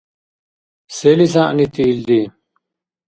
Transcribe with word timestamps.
Селис 0.95 1.33
гӏягӏнити 1.37 1.81
илди? 1.91 2.21